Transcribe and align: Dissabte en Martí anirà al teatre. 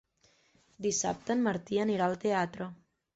Dissabte 0.85 1.35
en 1.35 1.43
Martí 1.47 1.79
anirà 1.83 2.07
al 2.09 2.17
teatre. 2.25 2.69